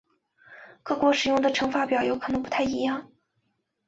[0.81, 3.11] 各国使用的乘法表有可能不太一样。